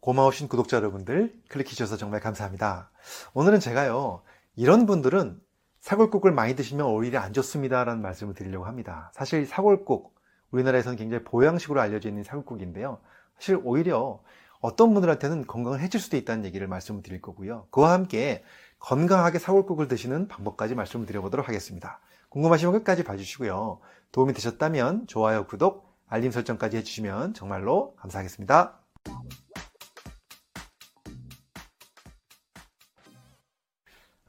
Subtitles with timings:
[0.00, 2.90] 고마우신 구독자 여러분들 클릭해 주셔서 정말 감사합니다.
[3.34, 4.22] 오늘은 제가요,
[4.56, 5.38] 이런 분들은
[5.80, 9.12] 사골국을 많이 드시면 오히려 안 좋습니다라는 말씀을 드리려고 합니다.
[9.14, 10.14] 사실 사골국,
[10.52, 12.98] 우리나라에서는 굉장히 보양식으로 알려져 있는 사골국인데요.
[13.36, 14.22] 사실 오히려
[14.60, 17.66] 어떤 분들한테는 건강을 해칠 수도 있다는 얘기를 말씀을 드릴 거고요.
[17.70, 18.42] 그와 함께
[18.78, 22.00] 건강하게 사골국을 드시는 방법까지 말씀을 드려보도록 하겠습니다.
[22.30, 23.80] 궁금하시면 끝까지 봐주시고요.
[24.12, 28.79] 도움이 되셨다면 좋아요, 구독, 알림 설정까지 해주시면 정말로 감사하겠습니다.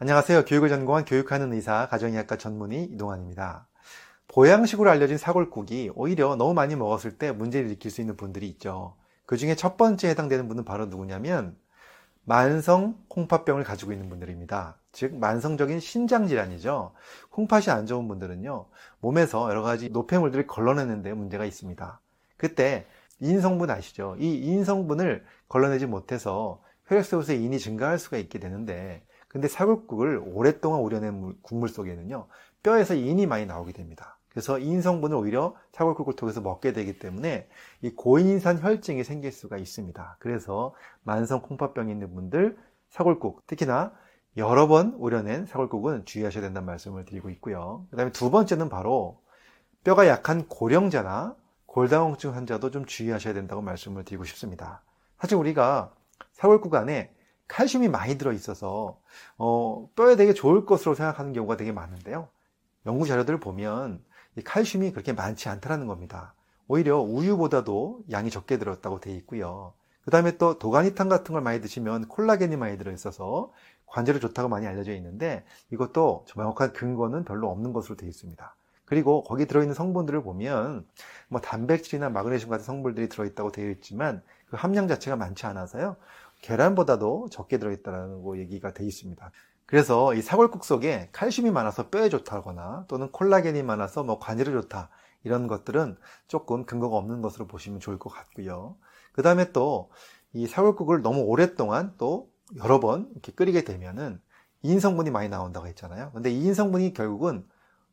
[0.02, 0.46] 안녕하세요.
[0.46, 3.68] 교육을 전공한 교육하는 의사, 가정의학과 전문의 이동환입니다.
[4.30, 8.96] 보양식으로 알려진 사골국이 오히려 너무 많이 먹었을 때 문제를 일으킬 수 있는 분들이 있죠.
[9.27, 11.55] 그 중에 첫 번째 해당되는 분은 바로 누구냐면
[12.24, 14.80] 만성 콩팥병을 가지고 있는 분들입니다.
[14.91, 16.94] 즉 만성적인 신장 질환이죠.
[17.30, 18.66] 콩팥이 안 좋은 분들은요.
[19.02, 22.02] 몸에서 여러 가지 노폐물들을 걸러내는데 문제가 있습니다.
[22.38, 22.88] 그때
[23.20, 24.16] 인성분 아시죠?
[24.18, 31.34] 이 인성분을 걸러내지 못해서 혈액 속에서 인이 증가할 수가 있게 되는데 근데 사골국을 오랫동안 우려낸
[31.41, 32.27] 국물 속에는요.
[32.63, 34.20] 뼈에서 인이 많이 나오게 됩니다.
[34.27, 37.48] 그래서 인 성분을 오히려 사골국을 통해서 먹게 되기 때문에
[37.82, 40.18] 이 고인산 혈증이 생길 수가 있습니다.
[40.20, 40.73] 그래서
[41.04, 42.57] 만성 콩팥병이 있는 분들
[42.90, 43.93] 사골국 특히나
[44.35, 47.85] 여러 번 우려낸 사골국은 주의하셔야 된다는 말씀을 드리고 있고요.
[47.90, 49.21] 그 다음에 두 번째는 바로
[49.85, 54.84] 뼈가 약한 고령자나 골다공증 환자도 좀 주의하셔야 된다고 말씀을 드리고 싶습니다.
[55.20, 55.93] 사실 우리가
[56.34, 57.13] 사골국 안에
[57.52, 58.98] 칼슘이 많이 들어 있어서
[59.38, 62.30] 어, 뼈에 되게 좋을 것으로 생각하는 경우가 되게 많은데요.
[62.85, 64.02] 연구 자료들을 보면
[64.46, 66.34] 칼슘이 그렇게 많지 않다는 겁니다.
[66.69, 69.74] 오히려 우유보다도 양이 적게 들었다고 되어 있고요.
[70.06, 73.52] 그 다음에 또 도가니탕 같은 걸 많이 드시면 콜라겐이 많이 들어있어서
[73.85, 78.56] 관절에 좋다고 많이 알려져 있는데 이것도 정확한 근거는 별로 없는 것으로 되어 있습니다.
[78.85, 80.85] 그리고 거기 들어있는 성분들을 보면
[81.28, 85.97] 뭐 단백질이나 마그네슘 같은 성분들이 들어있다고 되어 있지만 그 함량 자체가 많지 않아서요.
[86.42, 89.31] 계란보다도 적게 들어있다는 얘기가 되어 있습니다.
[89.66, 94.90] 그래서 이 사골국 속에 칼슘이 많아서 뼈에 좋다거나 또는 콜라겐이 많아서 뭐 관절에 좋다
[95.24, 95.97] 이런 것들은
[96.28, 98.78] 조금 근거가 없는 것으로 보시면 좋을 것 같고요.
[99.13, 99.90] 그 다음에 또
[100.34, 104.22] 이 사골국을 너무 오랫동안 또 여러 번 이렇게 끓이게 되면은
[104.63, 106.12] 인성분이 많이 나온다고 했잖아요.
[106.13, 107.46] 근데 이 인 성분이 결국은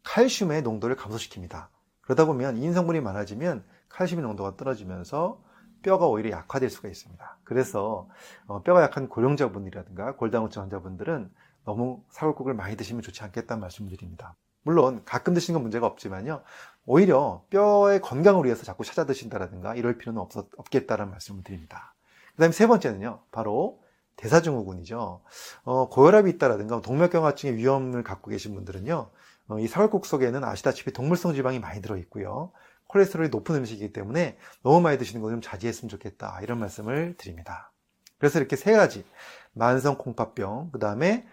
[0.04, 1.68] 칼슘의 농도를 감소시킵니다.
[2.00, 5.42] 그러다 보면 인성분이 많아지면 칼슘의 농도가 떨어지면서
[5.82, 7.38] 뼈가 오히려 약화될 수가 있습니다.
[7.44, 8.08] 그래서
[8.46, 11.30] 어, 뼈가 약한 고령자분이라든가 골다공증 환자분들은
[11.64, 14.34] 너무 사골국을 많이 드시면 좋지 않겠다는 말씀을 드립니다.
[14.62, 16.42] 물론 가끔 드시는 건 문제가 없지만요.
[16.86, 21.94] 오히려 뼈의 건강을 위해서 자꾸 찾아 드신다라든가 이럴 필요는 없, 없겠다는 말씀을 드립니다.
[22.34, 23.20] 그 다음에 세 번째는요.
[23.30, 23.82] 바로
[24.16, 25.22] 대사증후군이죠.
[25.64, 29.10] 어, 고혈압이 있다라든가 동맥경화증의 위험을 갖고 계신 분들은요.
[29.48, 32.52] 어, 이 사골국 속에는 아시다시피 동물성 지방이 많이 들어있고요.
[32.88, 36.40] 콜레스테롤이 높은 음식이기 때문에 너무 많이 드시는 거 좀 자제했으면 좋겠다.
[36.42, 37.72] 이런 말씀을 드립니다.
[38.18, 39.04] 그래서 이렇게 세 가지.
[39.52, 41.26] 만성 콩팥병, 그 다음에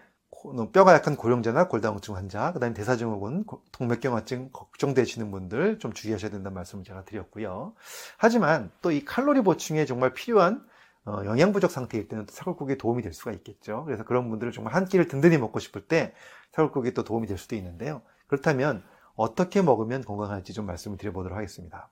[0.72, 6.84] 뼈가 약한 고령자나 골다공증 환자, 그 다음에 대사증후군, 동맥경화증 걱정되시는 분들 좀 주의하셔야 된다는 말씀을
[6.84, 7.74] 제가 드렸고요.
[8.18, 10.64] 하지만 또 이 칼로리 보충에 정말 필요한
[11.04, 13.84] 어, 영양 부족 상태일 때는 사골국에 도움이 될 수가 있겠죠.
[13.84, 16.12] 그래서 그런 분들은 정말 한 끼를 든든히 먹고 싶을 때
[16.52, 18.02] 사골국이 또 도움이 될 수도 있는데요.
[18.26, 18.82] 그렇다면
[19.16, 21.88] 어떻게 먹으면 건강할지 좀 말씀을 드려보도록 하겠습니다.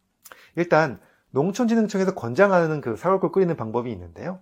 [0.56, 4.40] 일단 농촌진흥청에서 권장하는 그 사골국 끓이는 방법이 있는데요.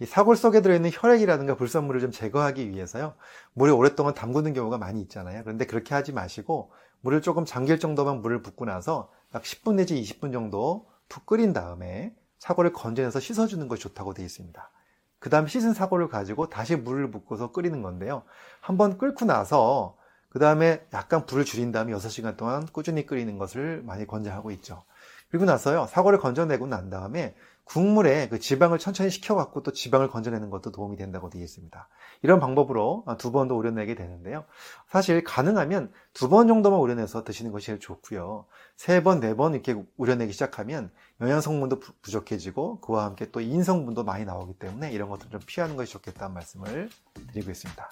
[0.00, 3.14] 이 사골 속에 들어있는 혈액이라든가 불순물을 좀 제거하기 위해서요.
[3.54, 5.42] 물에 오랫동안 담그는 경우가 많이 있잖아요.
[5.44, 10.32] 그런데 그렇게 하지 마시고 물을 조금 잠길 정도만 물을 붓고 나서 약 10분 내지 20분
[10.32, 14.70] 정도 푹 끓인 다음에 사골을 건져내서 씻어주는 것이 좋다고 되어 있습니다.
[15.18, 18.24] 그 다음 씻은 사골을 가지고 다시 물을 붓고서 끓이는 건데요.
[18.60, 19.96] 한번 끓고 나서
[20.34, 24.82] 그 다음에 약간 불을 줄인 다음에 6시간 동안 꾸준히 끓이는 것을 많이 권장하고 있죠.
[25.30, 30.72] 그리고 나서요, 사골을 건져내고 난 다음에 국물에 그 지방을 천천히 식혀갖고 또 지방을 건져내는 것도
[30.72, 31.88] 도움이 된다고 되어 있습니다.
[32.22, 34.44] 이런 방법으로 두번더 우려내게 되는데요.
[34.88, 38.46] 사실 가능하면 두 번 정도만 우려내서 드시는 것이 제일 좋고요.
[38.76, 40.90] 세 번, 네 번 이렇게 우려내기 시작하면
[41.20, 45.92] 영양 성분도 부족해지고 그와 함께 또 인성분도 많이 나오기 때문에 이런 것들을 좀 피하는 것이
[45.92, 46.90] 좋겠다는 말씀을
[47.32, 47.88] 드리고 있습니다.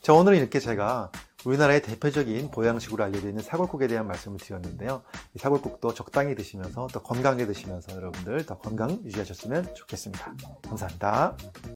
[0.00, 1.12] 자, 오늘은 이렇게 제가
[1.44, 5.02] 우리나라의 대표적인 보양식으로 알려져 있는 사골국에 대한 말씀을 드렸는데요.
[5.34, 10.34] 이 사골국도 적당히 드시면서 더 건강하게 드시면서 여러분들 더 건강 유지하셨으면 좋겠습니다.
[10.62, 11.36] 감사합니다.